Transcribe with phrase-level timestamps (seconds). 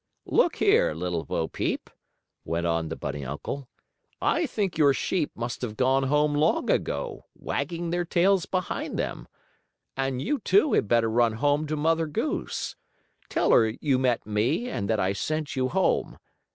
[0.25, 1.87] "Look here, Little Bo Peep,"
[2.43, 3.67] went on the bunny uncle.
[4.19, 9.27] "I think your sheep must have gone home long ago, wagging their tails behind them.
[9.95, 12.75] And you, too, had better run home to Mother Goose.
[13.29, 16.17] Tell her you met me and that I sent you home.